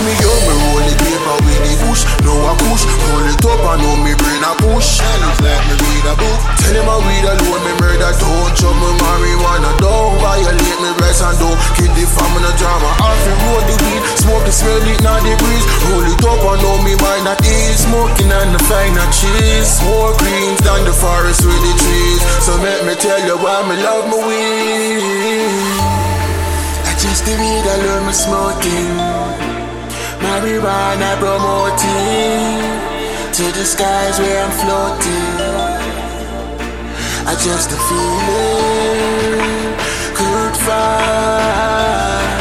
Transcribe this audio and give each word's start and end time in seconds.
Me 0.00 0.16
me 0.16 0.54
roll 0.58 0.80
the 0.80 0.94
paper 0.96 1.36
with 1.44 1.60
the 1.60 1.74
bush. 1.84 2.02
No 2.24 2.32
I 2.32 2.56
push, 2.56 2.86
it 2.88 3.44
up, 3.44 3.60
I 3.68 3.76
know 3.76 3.96
me 4.00 4.14
brain 4.16 4.42
a 4.42 4.56
push. 4.58 4.98
And 5.02 5.22
like 5.44 5.60
me 5.68 5.74
read 5.76 6.06
a 6.08 6.14
book. 6.16 6.40
Tell 6.56 6.74
him 6.74 6.88
I 6.88 7.09
smell 14.60 14.84
it, 14.84 15.00
now 15.00 15.16
the 15.24 15.32
breeze. 15.40 15.66
Roll 15.88 16.04
it 16.04 16.20
up, 16.20 16.44
I 16.44 16.60
know 16.60 16.76
me 16.84 16.92
mind 17.00 17.24
that 17.24 17.40
is 17.40 17.80
smoking 17.88 18.28
and 18.28 18.52
the 18.52 18.60
finer 18.68 19.08
cheese. 19.08 19.80
More 19.88 20.12
greens 20.20 20.60
than 20.60 20.84
the 20.84 20.92
forest 20.92 21.40
with 21.48 21.62
the 21.64 21.74
trees. 21.80 22.20
So 22.44 22.52
let 22.60 22.84
me 22.84 22.94
tell 23.00 23.20
you 23.24 23.36
why 23.40 23.64
me 23.64 23.80
love 23.80 24.04
my 24.12 24.20
weed. 24.20 25.00
I 26.84 26.92
just 27.00 27.24
the 27.24 27.32
weed 27.40 27.64
I 27.64 27.76
love 27.88 28.04
me 28.04 28.12
smoking. 28.12 28.92
Marijuana 30.20 31.16
promoting 31.16 32.60
to 33.32 33.44
the 33.56 33.64
skies 33.64 34.18
where 34.20 34.44
I'm 34.44 34.52
floating. 34.60 35.40
I 37.30 37.32
just 37.40 37.72
a 37.72 37.78
feeling 37.88 39.40
good 40.18 40.54
vibes. 40.66 42.40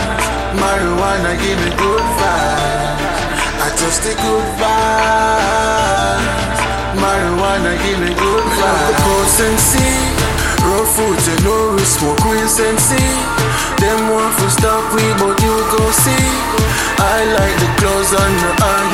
Marijuana 0.59 1.31
give 1.41 1.59
me 1.63 1.71
good 1.77 1.98
just 3.89 4.05
a 4.05 4.13
good 4.21 4.49
vibes. 4.61 6.29
Marijuana 7.01 7.73
give 7.81 7.99
me 8.05 8.13
good 8.13 8.45
vibes. 8.53 8.85
The 8.85 8.95
potency, 9.01 9.89
raw 10.61 10.85
food 10.93 11.17
and 11.17 11.41
no 11.41 11.73
we 11.73 11.81
smoke 11.81 12.21
real 12.29 12.45
sensei. 12.47 13.09
Them 13.81 14.13
want 14.13 14.37
to 14.41 14.47
stop 14.57 14.85
we, 14.93 15.01
but 15.17 15.41
you 15.41 15.55
go 15.73 15.83
see. 16.05 16.25
I 17.01 17.17
like 17.33 17.55
the 17.63 17.69
clothes 17.81 18.13
on 18.13 18.31
the 18.43 18.51
iron 18.61 18.88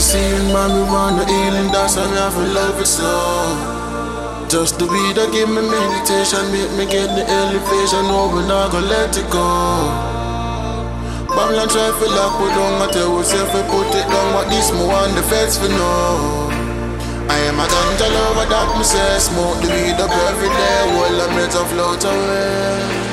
to 0.00 0.06
see 0.06 0.18
it. 0.18 0.44
Marijuana 0.54 1.28
healing, 1.28 1.70
that's 1.72 1.94
how 1.94 2.08
I 2.08 2.30
feel 2.32 2.48
love 2.56 2.80
it 2.80 2.88
so. 2.88 3.12
Just 4.48 4.78
the 4.80 4.86
weed 4.88 5.14
that 5.16 5.30
give 5.30 5.48
me 5.48 5.60
meditation, 5.60 6.42
make 6.50 6.72
me 6.74 6.84
get 6.88 7.12
the 7.12 7.22
elevation. 7.28 8.08
Oh, 8.08 8.32
no, 8.32 8.34
we 8.34 8.40
not 8.48 8.72
gonna 8.72 8.88
let 8.88 9.12
it 9.16 9.28
go. 9.28 9.46
Babylon 11.28 11.68
try 11.68 11.92
to 11.92 12.06
lock 12.16 12.40
we 12.40 12.48
down, 12.56 12.82
I 12.82 12.88
tell 12.90 13.12
myself 13.14 13.54
I 13.54 13.62
put 13.68 13.92
it 13.94 14.06
down, 14.08 14.28
but 14.34 14.48
this 14.50 14.72
me 14.72 14.82
want 14.88 15.14
the 15.14 15.22
feds 15.22 15.60
for 15.60 15.68
know. 15.68 16.48
I 17.30 17.38
am 17.46 17.60
a 17.60 17.66
ganja 17.68 18.08
lover 18.10 18.48
that 18.50 18.68
me 18.74 18.82
say 18.82 19.18
smoke 19.20 19.60
the 19.62 19.68
weed 19.70 20.00
up 20.00 20.10
every 20.10 20.50
day, 20.50 20.80
while 20.96 21.20
I 21.22 21.26
make 21.36 21.54
a 21.54 21.62
float 21.70 22.02
away. 22.02 23.09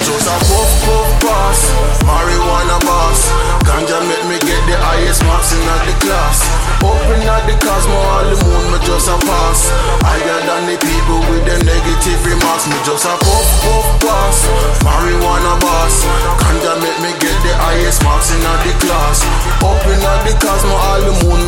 Just 0.00 0.24
a 0.24 0.36
puff 0.48 0.72
puff 0.88 1.08
pass, 1.20 1.60
marijuana 2.08 2.80
boss. 2.80 3.28
Ganja 3.68 4.00
make 4.08 4.24
me 4.26 4.36
get 4.40 4.62
the 4.64 4.76
highest 4.80 5.20
marks 5.28 5.52
in 5.52 5.60
the 5.60 5.94
class. 6.00 6.48
Open 6.80 7.20
at 7.28 7.44
the 7.44 7.54
cosmo, 7.60 7.94
all 7.94 8.24
the 8.24 8.36
moon, 8.42 8.64
me 8.72 8.78
just 8.82 9.12
a 9.12 9.16
pass. 9.20 9.68
Higher 10.02 10.40
than 10.48 10.72
the 10.72 10.76
people 10.80 11.20
with 11.28 11.44
them 11.44 11.60
negative 11.68 12.20
remarks. 12.24 12.64
Me 12.66 12.78
just 12.88 13.04
a 13.04 13.14
puff 13.20 13.48
puff 13.60 13.86
pass, 14.00 14.36
marijuana 14.80 15.60
boss. 15.60 16.08
Ganja 16.40 16.80
make 16.80 16.98
me 17.04 17.12
get 17.20 17.36
the 17.44 17.52
highest 17.60 18.00
marks 18.02 18.32
in 18.32 18.40
the 18.40 18.72
class. 18.80 19.20
Open 19.60 20.00
at 20.00 20.24
the 20.24 20.34
cosmo, 20.40 20.72
all 20.72 21.00
the 21.04 21.14
moon, 21.22 21.44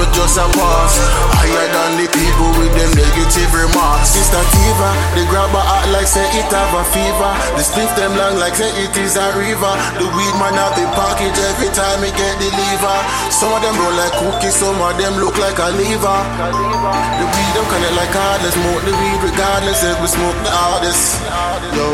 negative 3.35 3.67
remarks. 3.67 4.15
It's 4.15 4.31
Tiva, 4.31 4.91
the 5.19 5.27
grabber 5.27 5.59
act 5.59 5.91
like 5.91 6.07
say 6.07 6.23
it 6.39 6.47
have 6.55 6.71
a 6.75 6.85
fever. 6.95 7.33
The 7.59 7.63
spliff 7.67 7.91
them 7.99 8.15
long 8.15 8.39
like 8.39 8.55
say 8.55 8.71
it 8.79 8.95
is 8.97 9.17
a 9.17 9.27
river. 9.35 9.75
The 9.99 10.07
weed 10.07 10.35
man 10.39 10.55
have 10.55 10.75
the 10.79 10.87
package 10.95 11.35
every 11.51 11.71
time 11.75 12.03
it 12.07 12.15
get 12.15 12.39
deliver. 12.39 12.97
Some 13.35 13.51
of 13.51 13.61
them 13.63 13.75
roll 13.75 13.95
like 13.99 14.15
cookies, 14.23 14.55
some 14.55 14.79
of 14.79 14.95
them 14.99 15.19
look 15.19 15.35
like 15.39 15.59
a 15.59 15.71
liver. 15.75 16.19
The 17.19 17.27
weed 17.27 17.53
them 17.59 17.67
connect 17.67 17.97
like 17.99 18.15
hardness, 18.15 18.55
smoke 18.55 18.83
the 18.87 18.95
weed 18.95 19.21
regardless 19.27 19.83
if 19.83 19.99
we 19.99 20.07
smoke 20.07 20.39
the 20.47 20.53
hardest. 20.55 21.19
Yo. 21.75 21.87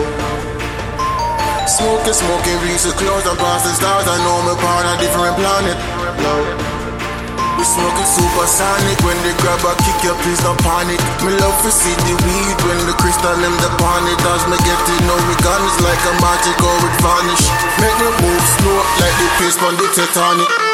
Smoking, 1.64 2.12
smoking, 2.12 2.58
reach 2.60 2.84
the 2.84 2.92
close 3.00 3.24
and 3.24 3.38
past 3.40 3.64
the 3.64 3.72
stars. 3.72 4.04
I 4.04 4.16
know 4.20 4.44
me 4.44 4.52
on 4.60 4.84
a 4.92 4.94
different 5.00 5.34
planet. 5.40 5.78
Yo. 6.20 6.79
We 7.60 7.66
smoking 7.66 8.08
supersonic 8.08 8.96
when 9.04 9.20
they 9.20 9.36
grab 9.36 9.60
a 9.68 9.76
kick 9.84 10.00
your 10.00 10.16
please 10.24 10.40
don't 10.40 10.56
panic. 10.64 10.96
Me 11.20 11.36
love 11.44 11.60
to 11.60 11.68
see 11.68 11.92
the 11.92 12.16
weed 12.24 12.56
when 12.64 12.80
the 12.88 12.96
crystal 12.96 13.36
them 13.36 13.52
the 13.60 13.68
it. 14.08 14.20
As 14.32 14.48
me 14.48 14.56
get 14.64 14.80
it, 14.80 15.00
know 15.04 15.20
we 15.28 15.36
gun 15.44 15.60
is 15.68 15.76
like 15.84 16.00
a 16.08 16.14
magic 16.24 16.56
or 16.56 16.76
it 16.88 16.96
vanish. 17.04 17.44
Make 17.76 17.96
me 18.00 18.08
move 18.24 18.44
slow 18.56 18.80
like 19.04 19.12
the 19.12 19.28
pace 19.36 19.60
on 19.60 19.76
the 19.76 19.86
Titanic. 19.92 20.69